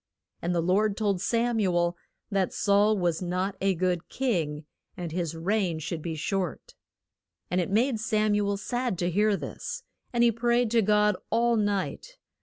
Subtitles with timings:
[0.41, 1.95] And the Lord told Sam u el
[2.31, 4.65] that Saul was not a good king,
[4.97, 6.73] and his reign should be short.
[7.51, 11.17] And it made Sam u el sad to hear this, and he prayed to God
[11.29, 12.17] all night.